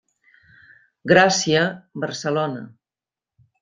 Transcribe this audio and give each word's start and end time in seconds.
Gràcia, 1.13 1.63
Barcelona. 2.07 2.69